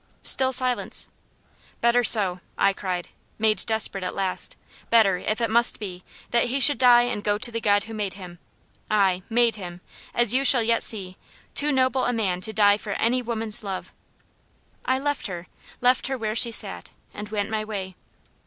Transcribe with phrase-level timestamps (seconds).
[0.23, 1.09] Still silence.
[1.79, 4.55] "Better so!" I cried, made desperate at last.
[4.89, 7.93] "Better, if it must be, that he should die and go to the God who
[7.93, 8.39] made him
[8.89, 9.79] ay, made him,
[10.15, 11.17] as you shall yet see,
[11.53, 13.91] too noble a man to die for any woman's love."
[14.85, 15.45] I left her
[15.81, 17.95] left her where she sat, and went my way.